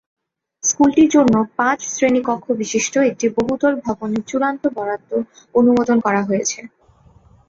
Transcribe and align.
স্কুলটির 0.63 1.09
জন্য 1.09 1.35
পাঁচ 1.57 1.79
শ্রেণিকক্ষবিশিষ্ট 1.93 2.93
একটি 3.09 3.25
বহুতল 3.37 3.73
ভবনের 3.85 4.23
চূড়ান্ত 4.29 4.63
বরাদ্দ 4.75 5.11
অনুমোদন 5.55 5.97
করা 6.05 6.21
হয়েছে। 6.23 6.59